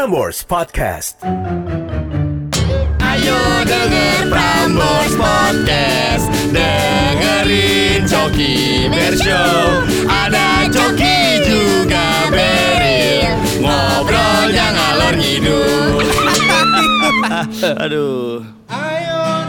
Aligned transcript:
Prambors 0.00 0.40
Podcast. 0.48 1.20
Ayo 3.04 3.36
denger 3.68 4.32
Prambors 4.32 5.12
Podcast 5.12 6.24
Dengerin 6.48 8.08
Coki 8.08 8.88
Bershow 8.88 9.84
Ada 10.08 10.72
Coki 10.72 11.44
juga 11.44 12.32
Beril 12.32 13.28
Ngobrolnya 13.60 14.72
ngalor 14.72 15.14
ngidul 15.20 16.00
Aduh. 17.84 18.40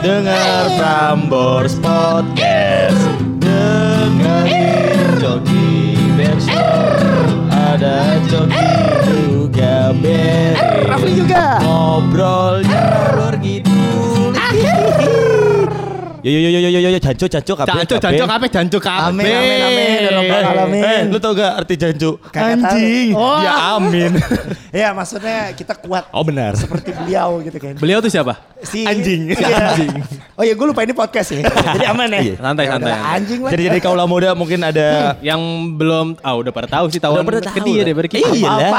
Dengar 0.04 0.68
Prambors 0.76 1.80
Podcast. 1.80 3.00
Dengerin 3.40 5.16
Coki 5.16 5.96
Bershow. 6.20 7.41
Ada 7.72 8.20
Coki 8.28 8.68
juga 9.08 9.96
Berry. 9.96 10.91
Rafli 10.91 11.12
juga. 11.16 11.55
Ngobrolnya 11.64 12.80
ngalor 12.84 13.40
ngidul. 13.40 13.70
Yo 16.21 16.30
yo 16.30 16.49
yo 16.53 16.59
yo 16.61 16.70
yo 16.70 16.80
yo 16.85 16.89
yo 16.93 16.99
jancu 17.02 17.25
jancu 17.25 17.57
kape 17.57 17.73
Jancu, 17.73 17.95
jancu 17.98 18.25
kape, 18.30 18.48
jancu 18.53 18.77
kape 18.77 19.09
Amin, 19.09 19.25
amin, 19.25 20.13
amin, 20.13 20.44
alamin. 20.45 20.81
Eh, 20.85 21.02
lu 21.09 21.17
tau 21.17 21.34
gak 21.34 21.66
arti 21.66 21.73
jancu? 21.81 22.21
Anjing. 22.30 23.17
Oh. 23.17 23.41
Ya 23.41 23.53
amin. 23.73 24.11
Ya 24.71 24.95
maksudnya 24.95 25.52
kita 25.52 25.75
kuat 25.75 26.07
Oh 26.16 26.23
benar. 26.23 26.55
seperti 26.55 26.95
beliau 26.95 27.44
gitu 27.44 27.59
kan. 27.59 27.75
Beliau 27.75 27.99
tuh 27.99 28.07
siapa? 28.07 28.39
Si 28.63 28.88
Anjing. 28.88 29.35
Si 29.35 29.44
anjing. 29.44 29.91
Oh 30.39 30.47
ya 30.47 30.55
gue 30.55 30.63
lupa 30.63 30.85
ini 30.88 30.95
podcast 30.95 31.35
ya. 31.35 31.44
Jadi 31.75 31.85
aman 31.91 32.07
ya. 32.07 32.20
Iya. 32.23 32.35
Santai, 32.39 32.63
Ya 32.63 32.72
santai, 32.72 32.91
santai. 32.95 33.11
Anjing 33.19 33.39
lah. 33.44 33.52
Jadi 33.52 33.61
jadi 33.67 33.80
kaulah 33.83 34.08
muda 34.08 34.31
mungkin 34.31 34.63
ada 34.63 34.88
Yang 35.33 35.41
belum, 35.75 36.08
ah 36.23 36.39
udah 36.39 36.53
pada 36.55 36.67
tahu 36.72 36.85
sih 36.88 37.03
tahu 37.03 37.19
Udah 37.19 37.25
pada 37.27 37.41
tahu 37.44 37.55
ke 37.58 37.61
dia 37.67 37.81
deh 37.83 37.91
berarti. 37.97 38.16
Iya? 38.22 38.69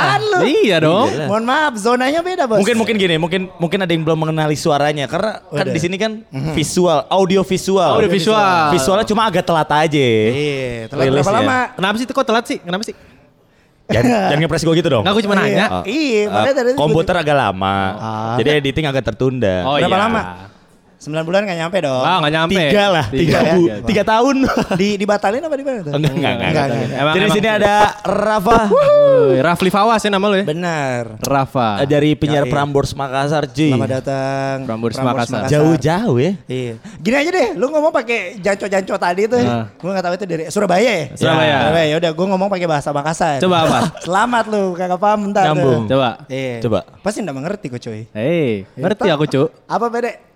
Iya 0.46 0.77
dong. 0.80 1.09
Iya 1.12 1.18
lah. 1.18 1.29
Mohon 1.29 1.45
maaf, 1.45 1.73
zonanya 1.77 2.20
beda 2.24 2.45
bos. 2.48 2.62
Mungkin 2.65 2.77
mungkin 2.79 2.95
gini, 2.96 3.15
mungkin 3.20 3.40
mungkin 3.60 3.79
ada 3.84 3.93
yang 3.93 4.06
belum 4.06 4.18
mengenali 4.23 4.56
suaranya 4.56 5.04
karena 5.10 5.45
kan 5.45 5.66
di 5.68 5.80
sini 5.82 5.96
kan 6.01 6.24
visual, 6.56 7.04
audio 7.12 7.32
visual. 7.41 7.93
Audio 7.97 8.13
visual. 8.13 8.69
Visualnya 8.69 9.09
cuma 9.09 9.25
agak 9.25 9.41
telat 9.41 9.65
aja. 9.66 10.09
Iya, 10.29 10.93
telat 10.93 11.05
Rilis 11.09 11.16
berapa 11.19 11.33
ya. 11.33 11.37
lama? 11.41 11.59
Kenapa 11.73 11.95
sih 11.97 12.05
kok 12.05 12.27
telat 12.29 12.45
sih? 12.45 12.59
Kenapa 12.61 12.85
sih? 12.85 12.95
Jangan, 13.89 14.05
jangan 14.29 14.41
ngepres 14.45 14.63
gue 14.63 14.74
gitu 14.77 14.89
dong. 14.89 15.02
Enggak 15.02 15.15
aku 15.16 15.23
cuma 15.24 15.35
Iya. 15.35 15.43
nanya. 15.43 15.66
Oh. 15.73 15.83
Iya, 15.83 16.21
Eh, 16.21 16.24
makanya 16.29 16.55
tadi 16.55 16.69
komputer 16.77 17.15
agak 17.16 17.37
lama. 17.39 17.77
Ah. 17.97 18.37
Jadi 18.37 18.49
editing 18.55 18.85
agak 18.85 19.02
tertunda. 19.02 19.65
Oh 19.65 19.80
Berapa 19.80 19.89
iya. 19.91 20.05
lama? 20.05 20.21
9 21.03 21.27
bulan 21.27 21.43
gak 21.43 21.59
nyampe 21.59 21.83
dong. 21.83 21.99
Ah, 22.07 22.23
enggak 22.23 22.33
nyampe. 22.39 22.63
Tiga 22.63 22.85
lah, 22.95 23.07
tiga, 23.11 23.39
ya? 23.43 23.55
bu, 23.59 23.63
tiga 23.91 24.03
tahun. 24.07 24.37
Di 24.81 24.89
dibatalin 24.95 25.43
apa 25.43 25.55
di 25.59 25.65
mana 25.67 25.79
tuh? 25.83 25.93
enggak, 25.99 26.15
enggak, 26.15 26.15
enggak. 26.15 26.31
Enggak, 26.31 26.47
enggak. 26.47 26.67
enggak. 26.79 27.01
Emang- 27.03 27.15
Jadi 27.19 27.19
di 27.19 27.27
emang- 27.27 27.37
sini 27.43 27.49
ada 27.51 27.75
Rafa 28.07 28.59
Rafli 29.43 29.71
Fawas 29.75 29.99
ya 29.99 30.11
nama 30.15 30.27
lu 30.30 30.37
ya? 30.39 30.45
Benar. 30.47 31.05
Rafa. 31.19 31.69
eh, 31.83 31.89
dari 31.91 32.15
penyiar 32.15 32.47
Yoi. 32.47 32.53
Prambors 32.55 32.95
Makassar, 32.95 33.51
cuy. 33.51 33.75
Selamat 33.75 33.91
datang. 33.99 34.57
Prambors 34.63 34.95
Makassar. 34.95 35.51
Jauh-jauh 35.51 36.17
ya. 36.23 36.33
Iya. 36.47 36.75
Gini 37.03 37.17
aja 37.19 37.30
deh, 37.35 37.49
lu 37.59 37.67
ngomong 37.67 37.91
pakai 37.91 38.39
janco-janco 38.39 38.95
tadi 38.95 39.27
tuh. 39.27 39.43
Ah. 39.43 39.75
Gue 39.75 39.91
gak 39.91 40.07
tahu 40.07 40.15
itu 40.15 40.25
dari 40.30 40.45
Surabaya 40.55 40.87
ya? 40.87 41.05
Surabaya. 41.19 41.55
Surabaya. 41.67 41.87
Ya 41.91 41.97
udah, 41.99 42.11
gue 42.15 42.27
ngomong 42.30 42.47
pakai 42.47 42.67
bahasa 42.71 42.95
Makassar. 42.95 43.43
Coba 43.43 43.67
apa? 43.67 43.79
Selamat 44.07 44.45
lu, 44.47 44.79
kagak 44.79 45.03
paham 45.03 45.19
bentar. 45.27 45.51
Nyambung. 45.51 45.91
Coba. 45.91 46.23
Iya. 46.30 46.63
Coba. 46.63 46.87
Pasti 47.03 47.27
gak 47.27 47.35
mengerti 47.35 47.67
kok 47.67 47.83
cuy. 47.83 48.07
Hei, 48.15 48.71
ngerti 48.79 49.11
aku, 49.11 49.27
Cuk. 49.27 49.49
Apa 49.67 49.91
beda? 49.91 50.30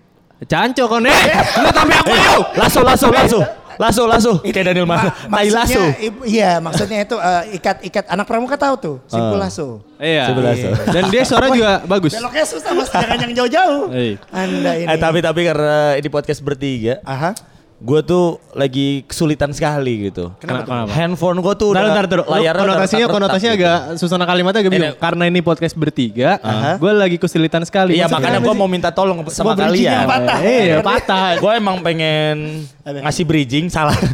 Canco 0.44 0.84
kon 0.84 1.08
eh. 1.08 1.16
Lu 1.56 1.68
tapi 1.72 1.96
aku 1.96 2.12
yuk. 2.12 2.44
Lasso, 2.60 2.84
lasso, 2.84 3.08
lasso. 3.08 3.40
Lasso, 3.76 4.02
lasso. 4.04 4.32
Kayak 4.40 4.72
Daniel 4.72 4.88
Mas. 4.88 5.04
Tai 5.24 5.48
lasso. 5.48 5.80
Iya, 6.24 6.60
maksudnya 6.60 7.04
itu 7.04 7.16
eh, 7.16 7.56
ikat-ikat 7.56 8.04
anak 8.08 8.24
pramuka 8.24 8.56
tahu 8.56 8.74
tuh, 8.76 8.96
simpul 9.04 9.36
Ah. 9.36 9.48
lasso. 9.48 9.84
Iya. 9.96 10.28
Sebelah 10.28 10.52
so. 10.56 10.68
Dan 10.92 11.02
dia 11.08 11.22
suara 11.24 11.48
juga 11.48 11.80
bagus. 11.84 12.12
Beloknya 12.12 12.44
susah 12.44 12.72
mas, 12.72 12.88
jangan 12.88 13.16
yang 13.16 13.32
jauh-jauh. 13.36 13.92
Iya. 13.92 14.16
Anda 14.28 14.72
ini. 14.76 14.88
Eh 14.88 14.96
tapi 14.96 15.18
tapi 15.20 15.40
karena 15.44 15.96
ini 15.96 16.08
podcast 16.08 16.40
bertiga, 16.40 17.00
Aha. 17.04 17.32
Gue 17.76 18.00
tuh 18.00 18.40
lagi 18.56 19.04
kesulitan 19.04 19.52
sekali 19.52 20.08
gitu. 20.08 20.32
Kenapa? 20.40 20.64
Kenapa? 20.64 20.90
Handphone 20.96 21.44
gue 21.44 21.54
tuh 21.54 21.68
udah 21.76 21.82
ntar, 21.92 22.08
layarnya 22.08 22.62
konotasinya, 22.64 22.80
retak-retak 23.04 23.12
konotasinya 23.12 23.52
gitu. 23.52 23.64
agak 23.68 23.78
susunan 24.00 24.24
kalimatnya 24.24 24.60
agak 24.64 24.72
bingung. 24.72 24.92
Ini- 24.92 25.00
Karena 25.00 25.24
ini 25.28 25.40
podcast 25.44 25.74
bertiga, 25.76 26.40
Aha. 26.40 26.80
gue 26.80 26.92
lagi 26.92 27.16
kesulitan 27.20 27.68
sekali. 27.68 28.00
Iya 28.00 28.08
makanya 28.08 28.40
gue 28.40 28.54
mau 28.56 28.64
minta 28.64 28.88
tolong 28.88 29.20
sama 29.28 29.52
Semua 29.52 29.54
bridging-nya 29.54 29.92
kalian. 29.92 30.08
patah. 30.08 30.38
Iya, 30.40 30.76
patah. 30.80 31.26
Gue 31.36 31.52
emang 31.52 31.76
pengen 31.84 32.64
ngasih 32.82 33.24
bridging 33.28 33.68
salah. 33.68 33.92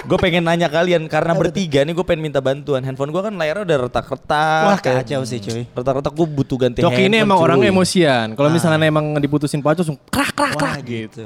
gue 0.00 0.18
pengen 0.18 0.42
nanya 0.42 0.66
kalian 0.66 1.06
karena 1.06 1.38
bertiga 1.38 1.86
nih 1.86 1.94
gue 1.94 2.02
pengen 2.02 2.30
minta 2.30 2.38
bantuan. 2.38 2.82
Handphone 2.82 3.10
gue 3.10 3.22
kan 3.22 3.30
layarnya 3.30 3.62
udah 3.62 3.78
retak-retak. 3.86 4.62
Wah 4.66 4.78
kacau 4.78 5.22
sih 5.22 5.38
cuy. 5.38 5.66
Retak-retak 5.66 6.10
gue 6.10 6.26
butuh 6.26 6.56
ganti 6.58 6.78
Joki 6.82 7.06
ini 7.06 7.18
handphone, 7.18 7.26
emang 7.26 7.38
cuy. 7.38 7.46
orang 7.46 7.58
emosian. 7.64 8.26
Kalau 8.34 8.50
misalnya 8.50 8.82
emang 8.82 9.18
diputusin 9.18 9.58
pacar 9.58 9.82
langsung 9.82 9.98
krak 10.10 10.30
krak 10.30 10.54
krak 10.54 10.78
gitu. 10.82 11.22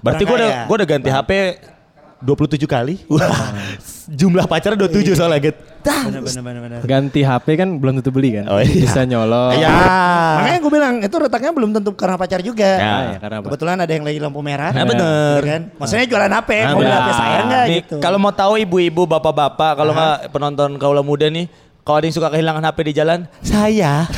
Berarti 0.00 0.22
gue 0.22 0.36
udah 0.36 0.50
gue 0.66 0.74
udah 0.74 0.88
ganti 0.88 1.08
HP 1.16 1.30
27 2.16 2.64
kali. 2.64 2.94
Wah, 3.12 3.52
jumlah 4.08 4.48
pacar 4.48 4.72
27 4.72 5.12
soalnya 5.12 5.52
gitu. 5.52 5.60
Bener 5.84 6.24
bener 6.24 6.42
bener 6.42 6.60
bener. 6.64 6.78
Ganti 6.82 7.20
HP 7.20 7.46
kan 7.54 7.68
belum 7.76 8.00
tentu 8.00 8.08
beli 8.08 8.40
kan. 8.40 8.48
Oh, 8.48 8.58
iya. 8.58 8.72
Bisa 8.72 9.04
nyolong. 9.04 9.52
Iya. 9.52 9.76
Makanya 10.40 10.58
gue 10.58 10.72
bilang 10.72 10.94
itu 11.04 11.16
retaknya 11.20 11.52
belum 11.52 11.70
tentu 11.76 11.92
karena 11.92 12.16
pacar 12.16 12.40
juga. 12.40 12.64
Ya. 12.66 12.80
Ah, 12.80 13.00
ya, 13.04 13.18
karena 13.20 13.36
apa? 13.38 13.44
Kebetulan 13.46 13.76
ada 13.78 13.92
yang 13.92 14.04
lagi 14.08 14.18
lampu 14.18 14.40
merah. 14.40 14.72
Nah, 14.72 14.84
bener. 14.88 15.38
Iya 15.44 15.50
kan? 15.52 15.62
Maksudnya 15.76 16.06
jualan 16.08 16.32
HP, 16.32 16.50
Nah, 16.56 16.72
mau 16.72 16.80
beli. 16.80 16.90
HP 16.90 17.08
saya 17.12 17.38
enggak 17.44 17.64
Nih, 17.68 17.76
gitu. 17.84 17.96
Kalau 18.00 18.18
mau 18.18 18.32
tahu 18.32 18.52
ibu-ibu, 18.58 19.02
bapak-bapak, 19.04 19.72
kalau 19.76 19.92
nggak 19.92 20.16
penonton 20.32 20.70
kaula 20.80 21.02
muda 21.04 21.28
nih, 21.28 21.46
kalau 21.84 21.96
ada 22.00 22.06
yang 22.08 22.16
suka 22.16 22.28
kehilangan 22.32 22.64
HP 22.64 22.78
di 22.80 22.92
jalan, 22.96 23.18
saya. 23.44 24.08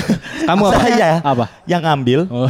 Kamu 0.47 0.63
apa? 0.71 0.79
Saya. 0.81 1.11
Apa? 1.21 1.45
Yang 1.67 1.83
ngambil. 1.83 2.21
Oh. 2.31 2.47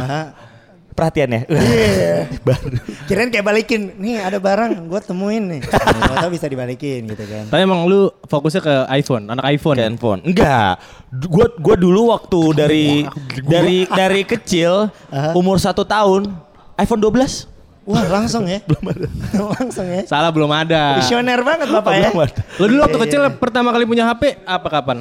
Perhatian 0.99 1.29
ya. 1.31 1.41
Iya. 1.47 2.15
Baru. 2.47 2.75
Kirain 3.07 3.31
kayak 3.31 3.45
balikin, 3.45 3.95
nih 3.95 4.19
ada 4.19 4.35
barang, 4.35 4.83
gue 4.83 4.99
temuin 4.99 5.43
nih. 5.47 5.61
Ternyata 5.95 6.27
bisa 6.27 6.45
dibalikin 6.45 7.07
gitu 7.07 7.23
kan. 7.23 7.47
Tapi 7.47 7.61
emang 7.63 7.87
lu 7.87 8.11
fokusnya 8.21 8.59
ke 8.59 8.75
iPhone, 8.91 9.31
anak 9.31 9.47
iPhone. 9.47 9.73
Ke 9.73 9.87
handphone. 9.87 10.19
Enggak. 10.21 10.83
Du- 11.07 11.31
Gua 11.31 11.47
gua 11.55 11.73
dulu 11.73 12.11
waktu 12.11 12.41
dari 12.51 12.87
dari 13.41 13.87
dari 13.87 14.21
kecil 14.21 14.91
umur 15.31 15.55
satu 15.55 15.81
tahun 15.81 16.27
iPhone 16.75 16.99
12 16.99 17.47
Wah 17.85 18.05
langsung 18.05 18.43
ya. 18.43 18.59
Belum 18.69 18.85
ada. 18.85 19.07
langsung 19.55 19.87
ya. 19.87 20.03
Salah 20.05 20.29
belum 20.29 20.51
ada. 20.51 20.99
Visioner 20.99 21.39
banget 21.41 21.71
bapak 21.71 21.91
ya. 21.95 22.09
Belum 22.11 22.21
ada. 22.21 22.41
Lu 22.55 22.65
dulu 22.67 22.79
waktu 22.83 22.97
Iya, 22.97 23.03
kecil 23.07 23.21
iya. 23.23 23.31
pertama 23.31 23.71
kali 23.71 23.87
punya 23.87 24.03
HP 24.05 24.43
apa 24.43 24.67
kapan? 24.69 24.97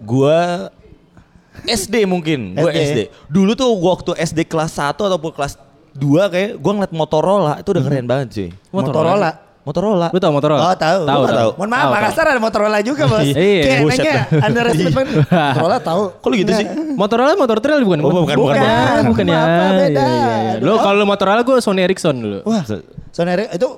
Gua 0.00 0.66
SD 1.62 2.04
mungkin, 2.04 2.56
gua 2.56 2.70
SD. 2.70 2.80
SD. 2.82 3.00
Dulu 3.28 3.52
tuh 3.52 3.68
gua 3.76 3.94
waktu 3.94 4.12
SD 4.18 4.44
kelas 4.44 4.72
1 4.74 4.96
ataupun 4.96 5.30
kelas 5.30 5.54
2 5.92 6.00
kayak 6.28 6.50
gua 6.56 6.72
ngeliat 6.74 6.92
Motorola 6.92 7.52
itu 7.60 7.68
udah 7.70 7.82
keren 7.82 8.06
banget 8.06 8.26
cuy. 8.30 8.48
Motorola. 8.70 9.30
Motorola. 9.62 10.10
Lu 10.10 10.18
tau 10.18 10.34
Motorola? 10.34 10.60
Oh 10.64 10.74
tahu. 10.74 11.06
Tahu, 11.06 11.20
Lu 11.22 11.28
tahu. 11.30 11.50
Mohon 11.54 11.70
maaf, 11.70 11.86
Makassar 11.94 12.26
ada 12.26 12.40
Motorola 12.42 12.78
juga 12.82 13.06
bos. 13.06 13.22
Iya, 13.30 13.62
Kayak 13.62 13.78
buset 13.86 14.02
nanya, 14.02 14.62
respect 14.66 14.90
banget. 14.90 15.14
Motorola 15.54 15.78
tahu. 15.78 16.02
Kok 16.18 16.26
lu 16.26 16.36
gitu 16.42 16.52
sih? 16.52 16.66
Motorola 16.98 17.32
motor 17.38 17.58
trail 17.62 17.78
bukan? 17.86 17.98
Oh, 18.02 18.10
bukan, 18.10 18.18
bukan, 18.18 18.36
bukan, 18.42 18.56
ya, 18.58 18.74
bukan. 18.74 19.04
bukan 19.06 19.24
ya. 19.30 19.38
Apa, 19.38 19.64
beda. 19.70 20.02
Iya, 20.02 20.02
iya, 20.02 20.34
iya. 20.34 20.52
Lu 20.58 20.72
Oh. 20.74 20.78
kalau 20.82 21.04
Motorola 21.06 21.40
gue 21.46 21.56
Sony 21.62 21.80
Ericsson 21.86 22.16
dulu. 22.18 22.38
Wah, 22.42 22.66
Soneri 23.14 23.46
itu 23.54 23.68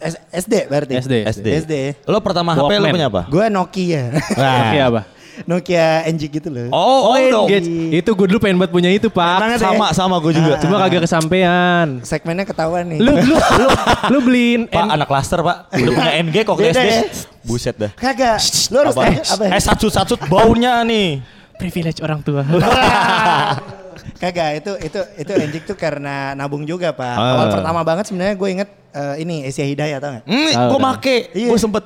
S- 0.00 0.18
SD 0.32 0.66
berarti. 0.66 0.92
SD. 0.98 1.14
SD. 1.28 1.46
SD. 1.62 1.74
Lo 2.10 2.18
pertama 2.24 2.56
HP 2.56 2.72
lo 2.80 2.86
punya 2.90 3.06
apa? 3.06 3.22
Gue 3.30 3.46
Nokia. 3.46 4.10
Oke 4.34 4.78
apa? 4.82 5.00
Nokia 5.44 6.04
NG 6.04 6.22
gitu 6.30 6.48
loh. 6.48 6.68
Oh, 6.68 7.12
oh, 7.12 7.16
no. 7.16 7.40
Engage. 7.44 7.68
Itu 7.94 8.12
gue 8.12 8.26
dulu 8.26 8.38
pengen 8.38 8.56
buat 8.56 8.68
punya 8.68 8.88
itu, 8.88 9.06
Pak. 9.06 9.56
Sama 9.56 9.86
ya. 9.88 9.94
sama 9.94 10.16
gue 10.18 10.32
juga. 10.32 10.58
Cuma 10.58 10.76
kagak 10.78 11.04
kesampean. 11.04 12.02
Segmennya 12.02 12.44
ketahuan 12.44 12.84
nih. 12.86 12.98
Lu 12.98 13.12
lu 13.14 13.36
lu, 13.36 13.66
lu 14.10 14.18
beliin 14.26 14.60
Pak 14.66 14.84
N- 14.84 14.92
anak 14.94 15.06
klaster 15.06 15.40
pak, 15.40 15.68
udah 15.70 15.92
punya 15.92 16.12
NG 16.20 16.36
kok 16.42 16.56
SD. 16.56 16.76
ya. 16.80 17.00
Buset 17.40 17.76
dah. 17.76 17.90
Kagak. 17.92 18.38
Lu 18.68 18.76
harus 18.78 18.94
Apa? 18.94 19.02
eh, 19.06 19.16
apa? 19.18 19.44
Eh 19.48 19.62
satu 19.62 19.86
satu 19.88 20.14
baunya 20.26 20.80
nih. 20.82 21.20
privilege 21.56 22.00
orang 22.00 22.20
tua. 22.20 22.40
Kagak 24.20 24.60
itu 24.60 24.72
itu 24.80 25.00
itu 25.16 25.32
NG 25.32 25.54
tuh 25.64 25.76
karena 25.76 26.32
nabung 26.32 26.64
juga 26.64 26.92
pak. 26.92 27.04
Ah. 27.10 27.36
Awal 27.36 27.46
pertama 27.52 27.80
banget 27.80 28.04
sebenarnya 28.06 28.34
gue 28.34 28.48
inget 28.50 28.68
eh, 28.92 29.14
ini 29.18 29.44
Asia 29.44 29.64
Hidayah 29.64 29.96
tau 29.96 30.10
gak? 30.16 30.24
Hmm, 30.24 30.50
Tahu, 30.50 30.68
gue 30.68 30.78
make, 30.80 31.16
Iya. 31.32 31.48
gue 31.48 31.58
sempet 31.58 31.84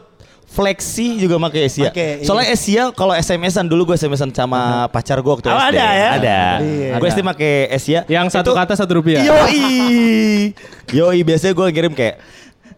Flexi 0.55 1.19
juga 1.19 1.35
make 1.35 1.59
Asia. 1.59 1.91
Make, 1.91 2.23
iya. 2.23 2.23
Soalnya 2.23 2.49
Asia 2.49 2.83
kalau 2.95 3.11
SMS-an 3.11 3.67
dulu 3.67 3.91
gue 3.91 3.97
SMS-an 3.97 4.31
sama 4.31 4.87
pacar 4.87 5.19
gue 5.19 5.27
waktu 5.29 5.51
Oh, 5.51 5.59
SD. 5.59 5.75
ada 5.75 5.87
ya? 5.91 6.11
Ada. 6.15 6.41
Iya. 6.63 6.91
Gue 6.97 7.09
SD 7.11 7.21
make 7.21 7.51
Asia. 7.69 8.01
Yang 8.07 8.27
satu 8.31 8.55
Itu- 8.55 8.59
kata 8.63 8.73
satu 8.79 8.93
rupiah. 8.95 9.19
Yoi. 9.21 10.55
Yoi 10.95 11.19
biasanya 11.21 11.53
gue 11.53 11.67
kirim 11.69 11.91
kayak 11.91 12.23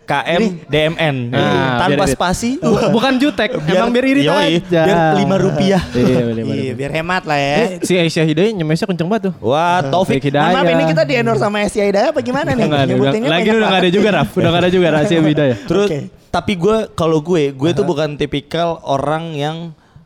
KM 0.07 0.43
DMN 0.65 1.17
Ah, 1.29 1.83
tanpa 1.83 2.07
biar 2.07 2.15
spasi. 2.15 2.51
Bu- 2.63 2.95
Bukan 2.95 3.19
jutek, 3.19 3.59
emang 3.61 3.91
biar 3.91 4.07
irit 4.07 4.25
yoi, 4.25 4.63
aja. 4.63 4.83
Biar 4.87 4.99
lima 5.19 5.35
rupiah. 5.37 5.83
Iya, 5.91 6.23
biar 6.25 6.47
Iya, 6.47 6.73
biar 6.73 6.91
hemat 6.95 7.23
lah 7.27 7.35
ya. 7.35 7.57
Eh, 7.59 7.69
Si 7.83 7.93
Aisyah 7.93 8.23
Hidayah 8.25 8.55
nyemesnya 8.55 8.87
kenceng 8.87 9.11
banget 9.11 9.29
tuh. 9.29 9.35
Wah, 9.43 9.83
Taufik. 9.83 10.23
Taufik 10.23 10.31
Hidayah. 10.31 10.55
maaf 10.55 10.71
ini 10.71 10.85
kita 10.87 11.03
di 11.03 11.15
endorse 11.17 11.43
sama 11.43 11.59
Asia 11.61 11.83
Hidayah 11.83 12.15
apa 12.15 12.21
gimana 12.21 12.55
nih? 12.55 12.63
Enggak 12.63 12.87
udah, 12.87 13.29
lagi 13.29 13.49
udah 13.51 13.69
gak 13.69 13.83
ada 13.83 13.91
juga 13.91 14.09
Raf, 14.15 14.29
udah 14.33 14.49
gak 14.49 14.63
ada 14.63 14.71
juga 14.71 14.87
rahasia 14.89 15.19
Hidayah. 15.19 15.57
Terus 15.69 15.89
Oke. 15.91 15.99
tapi 16.29 16.53
gue 16.55 16.77
kalau 16.93 17.19
gue 17.19 17.43
gue 17.51 17.71
tuh 17.73 17.83
bukan 17.83 18.15
tipikal 18.15 18.79
orang 18.81 19.35
yang 19.35 19.57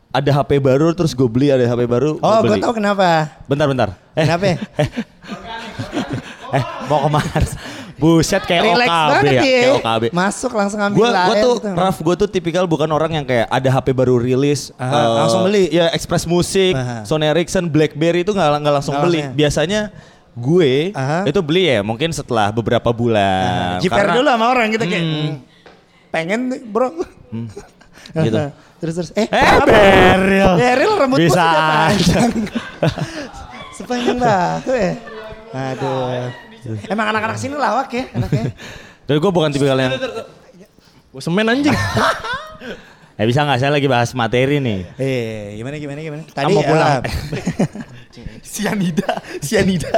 ada 0.09 0.27
HP 0.33 0.59
baru 0.59 0.91
terus 0.91 1.13
gue 1.13 1.23
beli 1.23 1.47
ada 1.47 1.63
HP 1.63 1.85
baru. 1.85 2.17
Oh, 2.19 2.39
gue 2.41 2.57
tahu 2.57 2.73
kenapa. 2.75 3.37
Bentar 3.45 3.63
bentar. 3.63 3.89
Eh, 4.11 4.25
Kenapa? 4.25 4.43
eh 6.51 6.63
mau 6.85 6.99
ke 6.99 7.09
mana? 7.09 7.39
Buset 8.01 8.41
kayak 8.41 8.63
Relax 8.65 8.89
OKB 8.89 9.21
ya, 9.21 9.31
ya. 9.31 9.41
kayak 9.41 9.69
OKB. 9.77 10.03
Masuk 10.09 10.51
langsung 10.51 10.79
ambil 10.79 10.97
Gue 10.97 11.05
gua 11.05 11.13
layar 11.13 11.35
tuh 11.39 11.55
gitu. 11.55 11.69
Raf 11.71 11.97
gue 11.97 12.15
tuh 12.17 12.27
tipikal 12.27 12.65
bukan 12.65 12.89
orang 12.89 13.11
yang 13.13 13.23
kayak 13.23 13.45
ada 13.45 13.69
HP 13.69 13.93
baru 13.93 14.17
rilis 14.17 14.73
Aha, 14.75 14.89
eh, 14.91 15.09
langsung 15.15 15.41
beli. 15.43 15.69
Ya 15.69 15.85
Express 15.89 16.25
Music, 16.25 16.73
Aha. 16.73 17.05
Sony 17.05 17.25
Ericsson, 17.25 17.65
BlackBerry 17.65 18.21
itu 18.21 18.33
nggak 18.33 18.49
nggak 18.57 18.73
langsung 18.73 18.97
beli. 18.97 19.21
langsung 19.21 19.31
ya. 19.31 19.37
Biasanya 19.37 19.81
gue 20.31 20.71
Aha. 20.91 21.19
itu 21.25 21.39
beli 21.39 21.63
ya 21.67 21.79
mungkin 21.81 22.09
setelah 22.09 22.49
beberapa 22.49 22.89
bulan. 22.89 23.77
Jiper 23.77 24.01
Karena- 24.01 24.15
dulu 24.17 24.27
sama 24.27 24.45
orang 24.49 24.67
gitu 24.71 24.83
kayak 24.83 25.03
"Hmm, 25.03 25.31
pengen 26.09 26.39
nih, 26.49 26.61
bro. 26.63 26.89
gitu. 28.17 28.39
terus 28.81 28.93
terus 28.97 29.09
eh, 29.13 29.29
Eh, 29.29 29.37
apa? 29.37 29.69
Beryl. 29.69 30.53
Beryl 30.57 30.93
rambut 30.97 31.19
Bisa 31.21 31.37
panjang. 31.45 32.31
Sepanjang 33.77 34.17
batu 34.17 34.73
ya. 34.73 34.93
Aduh. 35.51 36.50
Emang 36.85 37.09
anak-anak 37.09 37.37
sini 37.37 37.53
lawak 37.53 37.89
ya 37.89 38.03
anaknya. 38.11 38.53
Dan 39.03 39.15
gue 39.17 39.31
bukan 39.31 39.49
tipikal 39.49 39.75
yang 39.75 39.91
Gue 41.09 41.19
semen 41.19 41.43
anjing. 41.43 41.75
Ya 43.13 43.23
bisa 43.23 43.43
nggak 43.43 43.59
saya 43.59 43.69
lagi 43.69 43.85
bahas 43.85 44.09
materi 44.11 44.57
nih. 44.57 44.81
Eh, 44.95 45.53
gimana 45.55 45.75
gimana 45.75 45.99
gimana? 45.99 46.23
Kamu 46.27 46.49
mau 46.51 46.63
pulang. 46.63 46.89
ah, 46.89 47.01
sianida, 48.41 49.19
sianida. 49.39 49.93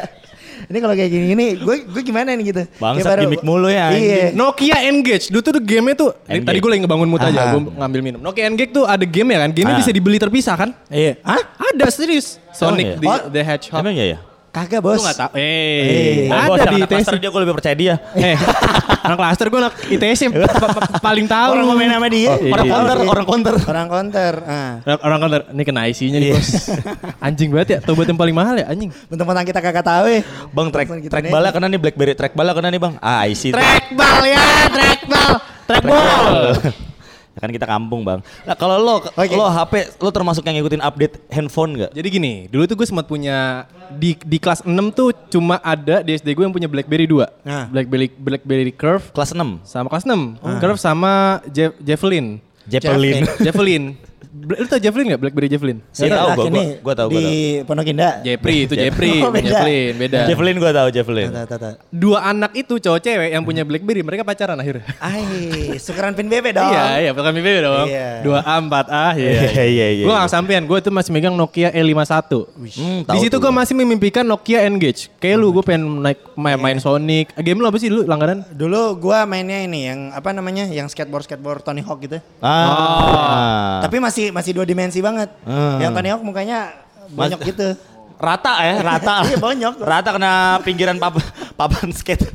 Ini 0.64 0.78
kalau 0.80 0.92
kayak 0.92 1.08
gini 1.08 1.26
gini, 1.30 1.46
gue 1.56 1.76
gue 1.84 2.02
gimana 2.02 2.32
nih 2.34 2.46
gitu? 2.50 2.64
Bangsat, 2.80 2.96
Kayak 2.98 3.08
baru- 3.10 3.24
gimmick 3.28 3.44
mulu 3.44 3.68
ya, 3.68 3.92
Iya. 3.92 4.32
Nokia 4.32 4.88
Engage. 4.88 5.28
Dulu 5.28 5.44
tuh 5.44 5.60
game-nya 5.60 5.92
tuh 5.94 6.10
Engage. 6.24 6.48
tadi 6.48 6.58
gue 6.58 6.70
lagi 6.72 6.82
ngebangun 6.82 7.08
mood 7.08 7.20
aja, 7.22 7.42
gue 7.52 7.62
ngambil 7.74 8.00
minum. 8.02 8.20
Nokia 8.20 8.48
Engage 8.48 8.72
tuh 8.72 8.84
ada 8.84 9.04
game 9.04 9.28
ya 9.30 9.40
kan? 9.44 9.50
Game-nya 9.52 9.76
Ah. 9.76 9.82
bisa 9.84 9.92
dibeli 9.92 10.18
terpisah 10.18 10.56
kan? 10.56 10.70
Iya. 10.88 11.20
Hah? 11.22 11.42
Ada 11.70 11.92
serius. 11.92 12.40
Sonic 12.50 12.86
iya? 12.86 12.98
the, 12.98 13.08
Oh. 13.08 13.20
the 13.30 13.42
Hedgehog. 13.44 13.80
Emang 13.80 13.94
iya 13.94 14.06
ya? 14.16 14.18
Kagak 14.54 14.80
Lu 14.80 14.94
bos. 14.94 15.02
gak 15.02 15.18
tau? 15.18 15.30
Eh, 15.34 15.42
Eh, 15.42 16.30
Nah, 16.30 16.46
gua 16.46 16.56
ada 16.56 16.70
di 16.70 16.78
anak 16.78 16.86
cluster 16.88 17.18
ITC. 17.18 17.22
dia 17.22 17.30
gue 17.34 17.42
lebih 17.42 17.56
percaya 17.58 17.74
dia. 17.74 17.96
Eh, 18.16 18.38
anak 19.02 19.18
klaster 19.18 19.48
gue 19.50 19.60
anak 19.60 19.74
pa- 20.54 20.70
pa- 20.70 21.02
paling 21.02 21.26
tahu. 21.26 21.50
Orang 21.52 21.66
mau 21.66 21.74
main 21.74 21.90
sama 21.90 22.06
dia. 22.06 22.30
Oh, 22.32 22.54
Orang 22.54 22.62
iya. 22.64 22.72
counter, 22.72 22.98
orang 23.02 23.26
counter. 23.26 23.54
Orang 23.66 23.88
counter. 23.90 24.34
Ah. 24.46 24.74
Orang- 25.02 25.20
counter, 25.20 25.42
ini 25.50 25.64
kena 25.64 25.82
IC-nya 25.84 26.18
nih 26.18 26.30
Iya. 26.30 26.36
bos. 26.38 26.50
Anjing 27.26 27.50
banget 27.50 27.68
ya, 27.68 27.80
tobat 27.82 28.06
yang 28.06 28.16
paling 28.16 28.32
mahal 28.32 28.54
ya 28.56 28.70
anjing. 28.70 28.94
Mentang-mentang 29.10 29.42
kita 29.44 29.58
kagak 29.58 29.82
tahu 29.84 30.06
ya. 30.08 30.22
Bang 30.48 30.70
track 30.70 30.88
track 31.02 31.24
nih. 31.24 31.34
bala 31.34 31.50
kena 31.50 31.66
nih 31.68 31.80
BlackBerry 31.82 32.14
track 32.14 32.34
bala 32.34 32.54
kena 32.54 32.70
nih 32.70 32.78
bang. 32.78 32.94
Ah 33.02 33.26
IC. 33.26 33.50
Trackball 33.50 34.22
ya, 34.24 34.46
trackball. 34.70 35.34
Trackball. 35.66 36.93
Ya 37.34 37.40
kan 37.42 37.50
kita 37.50 37.66
kampung 37.66 38.06
bang. 38.06 38.22
Nah 38.46 38.54
kalau 38.54 38.78
lo 38.78 39.02
Oke. 39.02 39.34
lo 39.34 39.50
HP 39.50 39.98
lo 39.98 40.14
termasuk 40.14 40.46
yang 40.46 40.62
ngikutin 40.62 40.82
update 40.82 41.18
handphone 41.34 41.74
nggak? 41.74 41.92
Jadi 41.92 42.08
gini, 42.08 42.34
dulu 42.46 42.70
tuh 42.70 42.78
gue 42.78 42.86
sempat 42.86 43.10
punya 43.10 43.66
di 43.90 44.14
di 44.22 44.38
kelas 44.38 44.62
6 44.62 44.70
tuh 44.94 45.10
cuma 45.34 45.58
ada 45.60 46.06
di 46.06 46.14
SD 46.14 46.38
gue 46.38 46.46
yang 46.46 46.54
punya 46.54 46.70
BlackBerry 46.70 47.10
2. 47.10 47.26
Nah. 47.42 47.66
BlackBerry 47.74 48.08
BlackBerry 48.14 48.70
Curve 48.70 49.10
Kelas 49.10 49.34
6 49.34 49.66
sama 49.66 49.90
kelas 49.90 50.06
6. 50.06 50.38
Curve 50.62 50.78
sama 50.78 51.12
Je- 51.50 51.74
Javelin. 51.82 52.38
Javelin. 52.70 53.26
Javelin. 53.42 53.84
Lu 54.34 54.66
tau 54.66 54.82
Javelin 54.82 55.14
gak? 55.14 55.22
Blackberry 55.22 55.46
Javelin? 55.46 55.78
Saya 55.94 56.34
gua, 56.34 56.50
nih 56.50 56.82
gua 56.82 56.94
tahu, 56.98 57.14
gua 57.14 57.22
Di. 57.22 57.62
Pondok 57.64 57.86
Indah. 57.86 58.18
Jepri 58.20 58.66
itu 58.66 58.74
Jepri, 58.82 59.22
Oh, 59.22 59.30
beda. 59.30 59.46
Javelin 59.62 59.94
beda. 59.94 60.20
Javelin 60.26 60.56
gua 60.58 60.72
tahu 60.74 60.88
Javelin. 60.90 61.30
Tahu, 61.30 61.46
tahu. 61.54 61.74
Dua 61.94 62.20
anak 62.26 62.52
itu 62.58 62.74
cowok 62.76 63.00
cewek 63.00 63.30
yang 63.30 63.46
punya 63.46 63.62
BlackBerry, 63.62 64.02
mereka 64.02 64.26
pacaran 64.26 64.58
akhirnya. 64.58 64.90
Ai, 64.98 65.22
sukeran 65.78 66.18
pin 66.18 66.26
bebe 66.26 66.50
dong. 66.50 66.66
Iya, 66.66 66.84
iya, 67.00 67.12
bukan 67.14 67.30
BBB 67.30 67.58
dong. 67.62 67.86
Iya. 67.86 68.10
Dua 68.26 68.40
A, 68.42 68.58
empat 68.58 68.88
A, 68.90 69.14
iya. 69.14 69.30
Iya, 69.54 69.64
iya, 69.64 69.88
iya, 69.94 70.04
Gue 70.04 70.10
iya. 70.10 70.26
gak 70.26 70.34
sampean, 70.34 70.64
gue 70.66 70.78
tuh 70.82 70.90
masih 70.90 71.12
megang 71.14 71.38
Nokia 71.38 71.70
E51. 71.70 72.10
Hmm, 72.58 73.00
Di 73.06 73.20
situ 73.22 73.38
gue 73.38 73.46
gua. 73.46 73.54
masih 73.54 73.78
memimpikan 73.78 74.26
Nokia 74.26 74.66
Engage. 74.66 75.14
Kayak 75.22 75.38
lu, 75.38 75.54
gue 75.54 75.62
pengen 75.62 76.02
naik 76.02 76.18
main, 76.34 76.58
main 76.58 76.78
Sonic. 76.82 77.30
Game 77.38 77.62
lu 77.62 77.70
apa 77.70 77.78
sih 77.78 77.88
dulu 77.88 78.10
langganan? 78.10 78.42
Dulu 78.50 78.98
gua 78.98 79.30
mainnya 79.30 79.62
ini 79.62 79.86
yang 79.86 80.00
apa 80.10 80.34
namanya? 80.34 80.66
Yang 80.66 80.98
skateboard 80.98 81.30
skateboard 81.30 81.62
Tony 81.62 81.86
Hawk 81.86 82.02
gitu. 82.02 82.18
Ah. 82.42 83.53
Masih 84.04 84.26
masih 84.30 84.52
dua 84.52 84.68
dimensi 84.68 85.00
banget. 85.00 85.32
Hmm. 85.44 85.80
Yang 85.80 85.92
Tony 85.96 86.10
Hawk 86.12 86.22
mukanya 86.22 86.60
bonyok 87.10 87.40
Mas- 87.40 87.48
gitu. 87.48 87.68
rata 88.20 88.54
ya, 88.60 88.76
rata. 88.92 89.16
Iya, 89.24 89.38
bonyok. 89.38 89.76
Rata 89.80 90.10
kena 90.12 90.34
pinggiran 90.62 91.00
pap 91.00 91.16
papan 91.56 91.88
skate. 91.90 92.28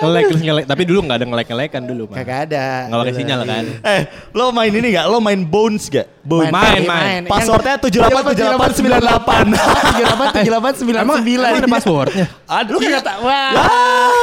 Ngelek, 0.00 0.22
terus 0.26 0.42
ngelek. 0.42 0.64
Tapi 0.66 0.82
dulu 0.84 1.06
gak 1.06 1.22
ada 1.22 1.26
ngelek-ngelekan 1.26 1.82
dulu. 1.86 2.10
Mah. 2.10 2.16
Kagak 2.18 2.50
ada. 2.50 2.90
Nggak 2.90 2.98
pakai 2.98 3.14
sinyal 3.14 3.40
kan? 3.46 3.64
eh, 3.86 4.00
lo 4.34 4.50
main 4.50 4.72
ini 4.74 4.88
gak? 4.90 5.06
Lo 5.06 5.22
main 5.22 5.40
Bones 5.46 5.86
gak? 5.86 6.06
Bones. 6.20 6.50
Main, 6.50 6.82
main. 6.82 7.22
Passwordnya 7.24 7.78
787898. 7.78 9.54
78 9.54 10.82
78 10.82 10.98
Emang, 10.98 11.22
emang 11.22 11.62
ada 11.62 11.70
passwordnya? 11.70 12.26
Aduh, 12.44 12.78
kagak 12.82 13.04
tahu. 13.06 13.20
Wah. 13.24 13.50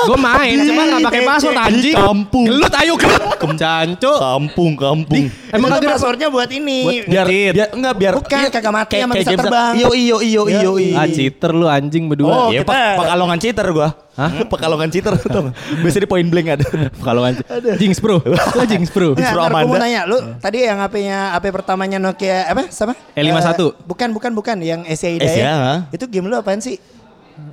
Gue 0.07 0.17
main, 0.17 0.55
cuma 0.63 0.81
gak 0.87 0.99
pakai 1.03 1.21
password 1.21 1.57
anjing. 1.59 1.93
kampung. 1.93 2.45
Gelut 2.47 2.73
ayo 2.73 2.93
gelut. 2.95 3.21
Canco. 3.57 4.13
Kampung, 4.15 4.71
kampung. 4.73 5.25
Emang 5.49 5.69
kagak 5.69 5.91
passwordnya 5.93 6.27
buat 6.27 6.47
ini. 6.49 7.03
biar, 7.03 7.25
biar 7.27 7.67
enggak 7.69 7.93
biar 7.95 8.13
Bukan, 8.15 8.39
kagak 8.47 8.71
mati 8.71 8.95
sama 8.97 9.13
bisa 9.13 9.31
terbang. 9.33 9.73
Iyo 9.75 9.89
iyo 9.91 10.17
iyo 10.19 10.41
iyo 10.47 10.71
iyo. 10.77 10.95
Ah 10.95 11.05
cheater 11.05 11.51
lu 11.51 11.67
anjing 11.67 12.07
berdua. 12.07 12.27
Oh, 12.29 12.47
Iya, 12.47 12.63
kita- 12.63 12.71
pe- 12.71 12.95
pekalongan 12.97 13.37
cheater 13.37 13.67
gua. 13.69 13.89
Hah? 14.17 14.31
Pekalongan 14.53 14.89
cheater 14.89 15.13
tuh. 15.25 15.53
Biasa 15.77 15.97
di 15.99 16.07
point 16.07 16.25
blank 16.25 16.47
ada. 16.51 16.65
Anjing. 17.27 17.77
Jinx 17.77 17.99
bro. 17.99 18.17
Lo 18.17 18.63
Jinx 18.65 18.89
bro. 18.89 19.13
Nggak, 19.13 19.21
Disuruh 19.21 19.43
ntar 19.43 19.51
gua 19.51 19.59
mau 19.59 19.69
Amanda. 19.69 19.83
nanya, 19.83 20.01
lu 20.05 20.17
tadi 20.37 20.57
yang 20.61 20.79
HP-nya 20.79 21.37
HP 21.37 21.45
pertamanya 21.51 21.97
Nokia 21.97 22.47
apa 22.47 22.65
sama? 22.67 22.97
E51. 23.13 23.53
Eh, 23.53 23.71
bukan, 23.83 24.09
bukan, 24.11 24.31
bukan 24.33 24.57
yang 24.59 24.81
SCI 24.83 25.17
SCI, 25.17 25.37
Daya. 25.37 25.53
ha? 25.53 25.73
Itu 25.89 26.07
game 26.07 26.25
lu 26.25 26.35
apaan 26.35 26.57
sih? 26.57 26.81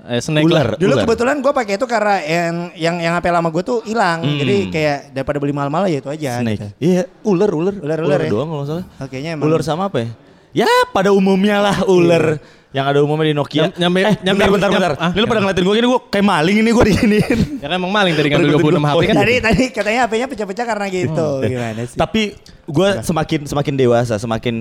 Eh, 0.04 0.20
snake 0.20 0.44
Ular. 0.44 0.66
lah. 0.66 0.76
Dulu 0.76 0.92
Ular. 0.92 1.04
kebetulan 1.04 1.36
gue 1.38 1.52
pakai 1.52 1.75
itu 1.75 1.86
karena 1.86 2.16
yang 2.20 2.54
yang 2.75 2.96
yang 3.00 3.12
HP 3.14 3.26
lama 3.28 3.48
gue 3.48 3.62
tuh 3.62 3.78
hilang. 3.82 4.20
Hmm. 4.20 4.36
Jadi 4.36 4.56
kayak 4.69 4.98
daripada 5.10 5.38
beli 5.38 5.52
mahal-mahal 5.52 5.86
ya 5.86 5.98
itu 5.98 6.08
aja. 6.08 6.38
Snake. 6.38 6.54
gitu. 6.54 6.66
Iya, 6.78 7.02
ular 7.22 7.50
ular. 7.50 7.75
Ular, 7.75 7.98
ular 8.00 8.20
ya? 8.20 8.28
doang 8.28 8.48
kalau 8.48 8.60
nggak 8.60 8.70
salah. 8.70 8.84
Oke, 9.00 9.16
nya 9.19 9.31
emang. 9.32 9.44
Ular 9.44 9.60
sama 9.60 9.88
apa 9.88 9.98
ya? 10.00 10.08
Ya 10.54 10.70
pada 10.90 11.10
umumnya 11.10 11.58
lah 11.58 11.76
ular. 11.84 12.38
Yang 12.70 12.86
ada 12.90 12.98
umumnya 13.00 13.26
di 13.28 13.34
Nokia. 13.34 13.70
Nyam- 13.70 13.75
nyampe- 13.81 14.02
eh, 14.02 14.14
nyampe- 14.19 14.26
bentar, 14.26 14.50
bentar, 14.50 14.69
nyam- 14.69 14.82
bentar. 14.82 14.92
ah. 14.98 15.10
Ini 15.14 15.20
lu 15.20 15.26
pada 15.26 15.40
ngeliatin 15.40 15.62
gue 15.62 15.75
gini, 15.75 15.86
gue 15.86 16.00
kayak 16.10 16.26
maling 16.26 16.56
ini 16.58 16.70
gue 16.70 16.84
diginiin. 16.84 17.38
Ya 17.62 17.66
kan 17.70 17.76
emang 17.76 17.92
maling 17.94 18.12
tadi 18.12 18.28
ngambil 18.28 18.48
Pada 18.50 18.58
26 18.60 18.66
HP 18.66 18.82
kan. 18.82 18.90
ikutin 18.98 19.14
Tadi 19.16 19.34
tadi 19.40 19.64
katanya 19.70 19.98
HP-nya 20.04 20.26
pecah-pecah 20.26 20.64
karena 20.66 20.86
gitu. 20.90 21.28
Gimana 21.40 21.81
sih? 21.86 21.94
Tapi 21.94 22.22
gue 22.66 22.88
semakin 23.00 23.40
semakin 23.46 23.75
dewasa, 23.78 24.14
semakin 24.16 24.54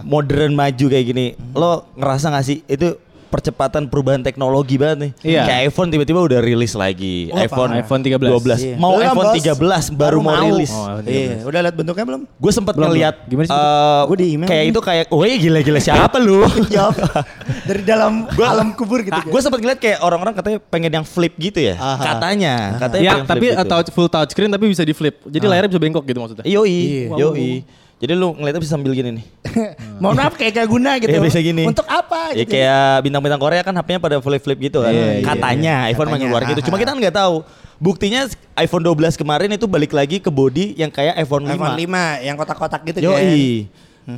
modern 0.00 0.52
maju 0.52 0.86
kayak 0.86 1.06
gini. 1.06 1.26
Lo 1.52 1.92
ngerasa 1.92 2.28
gak 2.30 2.44
sih 2.44 2.64
itu 2.64 2.88
percepatan 3.28 3.84
perubahan 3.84 4.18
teknologi 4.18 4.74
banget 4.74 4.98
nih. 4.98 5.10
Iya. 5.22 5.42
Kayak 5.44 5.60
iPhone 5.68 5.88
tiba-tiba 5.88 6.18
udah 6.18 6.40
rilis 6.40 6.72
lagi. 6.72 7.28
Oh, 7.28 7.38
iPhone 7.38 7.70
parah. 7.70 7.80
iPhone 7.80 8.00
13. 8.00 8.18
12. 8.18 8.58
Iya. 8.58 8.76
Mau 8.76 8.92
Belum, 8.94 9.06
iPhone 9.06 9.28
Bos. 9.28 9.36
13 9.38 9.94
baru, 9.94 10.18
mau 10.18 10.34
rilis. 10.34 10.70
Oh, 10.70 10.88
iPhone 10.88 11.04
13. 11.04 11.12
Iya, 11.12 11.34
udah 11.44 11.60
lihat 11.62 11.74
bentuknya 11.74 12.04
belum? 12.04 12.22
Gue 12.34 12.52
sempat 12.52 12.74
Belum, 12.74 12.88
ngeliat. 12.88 13.14
Gimana 13.24 13.44
sih 13.44 13.52
eh, 13.52 14.02
Gua 14.02 14.16
di 14.16 14.26
email 14.30 14.48
kayak 14.48 14.64
nih. 14.64 14.72
itu 14.72 14.80
kayak, 14.80 15.04
woi 15.10 15.32
gila-gila 15.36 15.78
siapa 15.78 16.16
lu? 16.16 16.40
Jawab 16.66 16.94
dari 17.68 17.82
dalam 17.82 18.12
alam 18.50 18.72
kubur 18.72 19.00
gitu. 19.00 19.14
gue 19.14 19.40
sempat 19.40 19.58
ngeliat 19.58 19.78
kayak 19.78 19.98
orang-orang 20.00 20.32
katanya 20.32 20.58
pengen 20.64 20.92
yang 20.94 21.04
flip 21.04 21.36
gitu 21.36 21.60
ya. 21.60 21.74
Aha. 21.74 22.00
Katanya, 22.08 22.54
katanya 22.78 23.04
Ya, 23.04 23.14
tapi 23.22 23.46
flip 23.46 23.54
gitu. 23.54 23.68
touch, 23.68 23.88
full 23.92 24.08
touch 24.08 24.30
screen 24.30 24.48
tapi 24.48 24.66
bisa 24.66 24.82
di 24.82 24.92
flip. 24.92 25.20
Jadi 25.22 25.44
layarnya 25.44 25.68
bisa 25.68 25.78
bengkok 25.78 26.02
gitu 26.02 26.18
maksudnya. 26.18 26.44
Yoi, 26.44 26.72
Iya. 27.06 27.14
yoi. 27.14 27.52
Jadi 27.98 28.12
lu 28.14 28.30
ngeliatnya 28.30 28.62
bisa 28.62 28.78
sambil 28.78 28.94
gini 28.94 29.10
nih. 29.18 29.26
Mohon 30.02 30.14
maaf 30.22 30.34
kayak 30.38 30.54
gak 30.54 30.68
guna 30.70 30.90
gitu. 31.02 31.10
Iya, 31.10 31.18
bisa 31.18 31.38
gini. 31.42 31.66
Untuk 31.66 31.82
apa 31.90 32.30
Ya 32.30 32.46
gitu. 32.46 32.54
kayak 32.54 33.02
bintang-bintang 33.02 33.42
Korea 33.42 33.62
kan 33.66 33.74
HP-nya 33.74 33.98
pada 33.98 34.16
flip-flip 34.22 34.58
gitu 34.70 34.86
kan. 34.86 34.94
Iya, 34.94 35.18
iya, 35.18 35.26
Katanya 35.26 35.74
iPhone 35.90 36.06
Katanya, 36.06 36.22
mengeluar 36.22 36.42
gitu. 36.46 36.60
Cuma 36.70 36.78
kita 36.78 36.94
kan 36.94 36.98
nggak 37.02 37.16
tahu. 37.18 37.42
Buktinya 37.78 38.30
iPhone 38.54 38.86
12 38.86 39.18
kemarin 39.18 39.50
itu 39.50 39.66
balik 39.66 39.90
lagi 39.90 40.22
ke 40.22 40.30
body 40.30 40.78
yang 40.78 40.94
kayak 40.94 41.18
iPhone 41.18 41.46
5. 41.46 41.58
iPhone 41.58 41.78
5 41.78 42.26
yang 42.26 42.36
kotak-kotak 42.38 42.80
gitu 42.86 42.98
kan. 43.02 43.18
Yoi. 43.18 43.66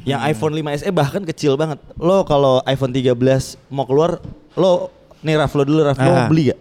Yang 0.04 0.20
iPhone 0.28 0.54
5 0.54 0.80
SE 0.80 0.90
bahkan 0.92 1.22
kecil 1.24 1.56
banget. 1.56 1.80
Lo 1.96 2.22
kalau 2.28 2.60
iPhone 2.68 2.92
13 2.92 3.16
mau 3.72 3.88
keluar, 3.88 4.20
lo 4.60 4.92
nih 5.24 5.40
Raf 5.40 5.52
lo 5.56 5.64
dulu 5.64 5.80
Raf, 5.82 5.96
lo 5.98 6.12
Aha. 6.12 6.28
beli 6.28 6.52
gak? 6.52 6.60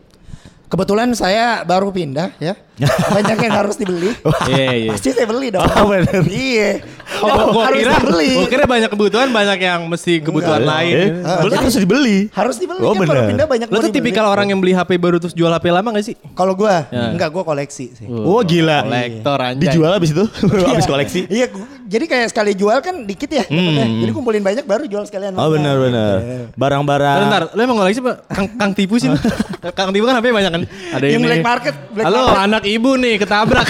Kebetulan 0.69 1.09
saya 1.17 1.65
baru 1.65 1.89
pindah 1.89 2.37
ya. 2.37 2.53
Banyak 3.15 3.37
yang 3.41 3.53
harus 3.57 3.73
dibeli. 3.73 4.13
Iya, 4.45 4.69
iya. 4.85 4.89
Pasti 4.93 5.09
saya 5.17 5.25
beli 5.25 5.49
dong. 5.49 5.65
Oh, 5.65 5.89
bener. 5.89 6.21
Iya. 6.29 6.85
Oh, 7.29 7.51
gua 7.51 7.63
harus 7.65 7.79
kira, 7.79 7.93
dibeli. 7.95 8.29
gua 8.33 8.47
kira 8.47 8.63
banyak 8.65 8.89
kebutuhan, 8.89 9.27
banyak 9.29 9.59
yang 9.59 9.81
mesti 9.85 10.13
kebutuhan 10.19 10.59
Eh, 10.59 10.67
lain. 10.67 10.95
Berarti 11.21 11.55
harus 11.57 11.75
dibeli. 11.75 12.17
Harus 12.29 12.55
dibeli 12.55 12.79
Oh, 12.79 12.91
kan 12.91 13.01
baru 13.01 13.09
bener. 13.17 13.29
pindah 13.29 13.47
banyak 13.47 13.67
Lo 13.67 13.75
tuh 13.75 13.81
dibeli. 13.85 13.95
tipikal 14.09 14.25
orang 14.27 14.47
yang 14.47 14.59
beli 14.59 14.71
HP 14.71 14.95
baru 14.95 15.17
terus 15.17 15.31
jual 15.31 15.49
HP 15.49 15.65
lama 15.69 15.89
gak 15.91 16.05
sih? 16.05 16.15
Kalau 16.31 16.53
gua 16.53 16.87
Ya. 16.87 17.11
enggak 17.11 17.29
gua 17.29 17.43
koleksi 17.43 17.85
sih. 17.93 18.05
Oh 18.07 18.39
gila. 18.41 18.83
Kolektor 18.83 19.37
anjay. 19.37 19.61
Dijual 19.65 19.91
habis 19.91 20.09
itu, 20.09 20.25
habis 20.71 20.85
koleksi. 20.85 21.19
Iya, 21.25 21.45
jadi 21.85 22.05
kayak 22.05 22.27
sekali 22.29 22.51
jual 22.53 22.77
kan 22.79 23.03
dikit 23.03 23.29
ya. 23.29 23.43
dapetnya. 23.43 23.85
Jadi 23.99 24.11
kumpulin 24.11 24.41
banyak 24.41 24.63
baru 24.63 24.83
jual 24.85 25.03
sekalian. 25.03 25.31
Hmm. 25.31 25.41
Oh 25.41 25.49
benar 25.49 25.75
benar. 25.75 26.15
Barang-barang. 26.53 27.17
Bentar, 27.21 27.41
lo 27.49 27.59
emang 27.59 27.77
koleksi 27.77 27.99
apa? 27.99 28.13
Kang, 28.27 28.47
Kang 28.53 28.71
tipu 28.73 28.95
sih. 28.95 29.09
Kang 29.77 29.89
tipu 29.89 30.05
kan 30.05 30.15
HP 30.15 30.27
banyak 30.29 30.51
kan? 30.51 30.61
Ada 30.91 31.05
Yang 31.05 31.15
ini. 31.15 31.27
black 31.27 31.43
market, 31.43 31.75
black 31.91 32.05
Halo 32.05 32.19
market. 32.25 32.45
anak 32.45 32.63
ibu 32.65 32.91
nih 32.95 33.15
ketabrak. 33.17 33.67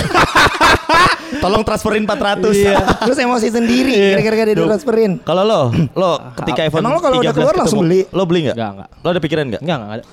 Tolong 1.40 1.64
transferin 1.64 2.04
400. 2.04 2.52
Iya. 2.54 2.76
Terus 3.04 3.18
emosi 3.18 3.48
sendiri 3.50 3.96
gara-gara 4.20 4.52
dia 4.52 4.66
transferin. 4.66 5.12
Kalau 5.22 5.44
lo, 5.44 5.62
lo 5.96 6.12
ketika 6.38 6.68
iPhone 6.68 6.84
Emang 6.84 6.94
lo 6.96 7.00
kalau 7.00 7.18
udah 7.20 7.32
13 7.32 7.38
keluar 7.38 7.56
langsung 7.56 7.80
beli? 7.82 8.02
Lo 8.12 8.24
beli 8.24 8.40
nggak? 8.46 8.56
Enggak, 8.56 8.72
enggak. 8.76 8.90
Lo 9.00 9.08
ada 9.10 9.22
pikiran 9.22 9.46
nggak? 9.48 9.62
Enggak, 9.64 9.78
enggak 9.78 9.96
ada. 9.96 10.06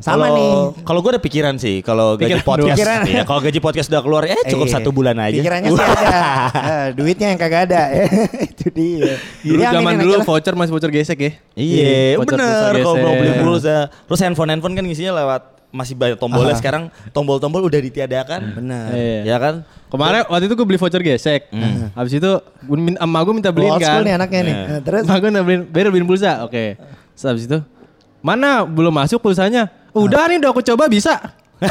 Sama 0.00 0.32
Kalau- 0.32 0.36
nih. 0.40 0.52
Kalau 0.80 1.00
gue 1.04 1.10
ada 1.12 1.20
pikiran 1.20 1.54
sih, 1.60 1.84
kalau 1.84 2.16
gaji 2.16 2.40
podcast, 2.40 2.72
Pikiran. 2.72 2.98
iya, 3.04 3.22
kalau 3.22 3.40
gaji 3.44 3.60
podcast 3.60 3.88
udah 3.92 4.00
keluar, 4.00 4.22
eh 4.24 4.40
cukup 4.48 4.64
Eh, 4.64 4.72
satu 4.72 4.88
bulan 4.88 5.12
aja. 5.20 5.36
Pikirannya 5.36 5.68
sih 5.68 5.84
ada. 5.84 6.20
Eh, 6.68 6.86
duitnya 6.96 7.28
yang 7.28 7.38
kagak 7.38 7.68
ada. 7.68 7.82
Itu 8.48 8.72
dia. 8.72 9.20
Dulu 9.44 9.60
Ya, 9.60 9.68
zaman 9.76 10.00
dulu 10.00 10.24
voucher 10.24 10.56
masih 10.56 10.72
voucher 10.72 10.88
gesek 10.88 11.18
ya. 11.20 11.32
Iya, 11.52 12.16
voucher 12.16 12.40
bener. 12.40 12.72
Kalau 12.80 12.96
mau 12.96 13.12
beli 13.12 13.32
pulsa, 13.36 13.76
terus 13.92 14.20
handphone 14.24 14.50
handphone 14.50 14.72
kan 14.72 14.84
ngisinya 14.84 15.12
lewat 15.14 15.57
masih 15.68 15.92
banyak 15.92 16.16
tombolnya. 16.16 16.54
Sekarang 16.54 16.88
tombol-tombol 17.10 17.60
udah 17.62 17.76
ditiadakan. 17.78 18.40
Benar. 18.54 18.88
Iya. 18.90 19.20
Ya 19.24 19.36
kan? 19.36 19.54
Kemarin 19.88 20.24
waktu 20.24 20.44
itu 20.46 20.54
gue 20.54 20.66
beli 20.66 20.76
voucher 20.76 21.02
gesek. 21.02 21.52
Habis 21.92 22.12
itu 22.14 22.30
gue 22.62 22.78
min- 22.78 22.96
emak 22.96 23.20
gue 23.22 23.34
minta 23.34 23.50
beliin 23.50 23.72
Old 23.72 23.80
kan. 23.80 23.88
school 23.90 24.04
nih 24.04 24.14
anaknya 24.14 24.40
nih. 24.40 24.54
Iya. 24.54 24.64
Nah, 24.66 24.80
Terus 24.80 25.02
Emak 25.04 25.16
gue 25.18 25.28
minta 25.28 25.42
beliin, 25.42 25.62
Ber 25.64 25.86
beliin 25.88 26.06
pulsa. 26.06 26.32
Oke. 26.42 26.80
Terus 27.12 27.24
habis 27.24 27.44
itu 27.44 27.58
mana 28.18 28.62
belum 28.62 28.90
masuk 28.90 29.20
pulsanya? 29.20 29.68
Udah 29.92 30.24
nih 30.26 30.38
udah 30.38 30.50
aku 30.50 30.62
coba 30.62 30.86
bisa. 30.86 31.16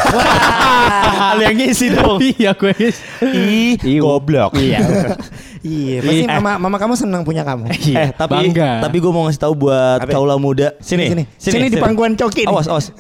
Hal 1.17 1.39
yang 1.39 1.55
ngisi 1.55 1.87
dong. 1.89 2.19
iya 2.33 2.51
gue 2.51 2.71
guys. 2.71 2.97
Ih, 3.23 3.75
Iya. 3.79 3.99
goblok. 3.99 4.51
Iya. 4.53 4.79
iya, 5.63 5.97
pasti 6.01 6.23
Eh. 6.23 6.27
mama 6.29 6.59
mama 6.59 6.77
kamu 6.77 6.93
senang 6.93 7.23
punya 7.23 7.41
kamu. 7.41 7.71
Eh, 7.71 8.11
tapi 8.13 8.51
Bangga. 8.51 8.83
tapi 8.83 8.97
gue 8.99 9.09
mau 9.09 9.25
ngasih 9.25 9.41
tahu 9.41 9.53
buat 9.57 10.03
kaula 10.05 10.35
muda. 10.35 10.75
Sini, 10.77 11.07
Sini, 11.07 11.23
sini, 11.39 11.65
di 11.67 11.77
pangkuan 11.77 12.13
coki 12.13 12.43
nih. 12.43 12.51
Awas, 12.51 12.67
awas. 12.67 12.91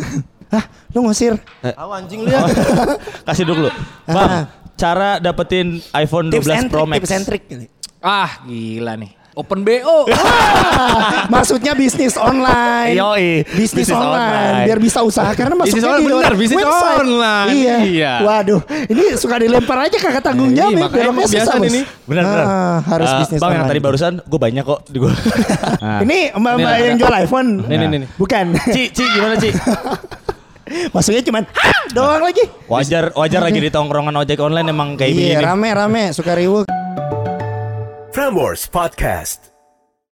Hah, 0.47 0.63
lu 0.89 1.03
ngusir? 1.03 1.35
Tahu 1.59 1.89
anjing 1.91 2.21
lu 2.21 2.29
ya. 2.29 2.43
Kasih 3.27 3.43
dulu. 3.43 3.67
Bang, 4.03 4.47
cara 4.73 5.17
dapetin 5.17 5.83
iPhone 5.93 6.27
12 6.27 6.33
Tips 6.33 6.47
and 6.49 6.67
Pro 6.67 6.83
Max. 6.83 6.97
tips 6.97 7.11
and 7.11 7.23
trick. 7.23 7.43
Ah 7.97 8.39
gila 8.43 8.95
nih. 8.95 9.11
Open 9.33 9.61
BO. 9.61 10.09
Maksudnya 11.29 11.73
bisnis 11.73 12.17
online. 12.17 12.97
Yoi, 12.97 13.45
Bisnis, 13.45 13.85
bisnis 13.85 13.93
online. 13.93 14.17
online. 14.17 14.65
Biar 14.65 14.79
bisa 14.79 14.99
usaha 15.03 15.29
karena 15.31 15.53
masuknya 15.53 15.77
Bisnis 15.77 15.85
online, 15.85 16.01
di 16.01 16.09
bener, 16.17 16.33
bisnis 16.33 16.57
website. 16.57 16.97
online. 16.97 17.49
Iya. 17.53 17.75
Iya. 17.83 18.13
Waduh, 18.23 18.61
ini 18.87 19.03
suka 19.13 19.35
dilempar 19.37 19.77
aja 19.79 19.93
kakak 19.95 20.23
tanggung 20.23 20.49
Iya, 20.49 20.65
jawab. 20.65 20.73
ya. 20.73 20.81
makanya 20.81 21.11
kebiasaan 21.21 21.59
Bos. 21.59 21.69
ini. 21.69 21.81
Benar, 22.03 22.23
benar. 22.25 22.45
Ah, 22.45 22.77
harus 22.87 23.07
Eh, 23.07 23.17
bisnis 23.21 23.37
Bang 23.37 23.51
yang 23.51 23.57
online. 23.59 23.69
tadi 23.69 23.79
barusan 23.79 24.13
gue 24.19 24.39
banyak 24.41 24.63
kok 24.63 24.79
di 24.87 24.97
gue. 24.97 25.11
Ini 26.09 26.19
mbak-mbak 26.33 26.71
Ini 26.73 26.85
yang 26.87 26.97
jual 26.97 27.13
iPhone. 27.19 27.49
Nih, 27.61 27.77
nih, 27.77 27.87
nih, 27.87 27.97
nih. 28.01 28.09
Bukan. 28.17 28.45
Ci, 28.67 28.81
Ci 28.89 29.03
gimana 29.05 29.35
Ci? 29.37 29.49
Maksudnya 30.89 31.21
cuman 31.21 31.43
"Hah!" 31.49 31.83
doang 31.89 32.21
lagi. 32.21 32.43
Wajar 32.65 33.11
wajar 33.13 33.41
lagi 33.41 33.59
di 33.59 33.67
tongkrongan 33.67 34.15
ojek 34.15 34.37
online 34.37 34.67
emang 34.67 34.93
kayak 34.93 35.09
Iya, 35.09 35.19
begini. 35.33 35.43
rame-rame 35.43 36.03
suka 36.11 36.31
riuh. 36.33 36.63
Prambors 38.09 38.65
Podcast. 38.65 39.56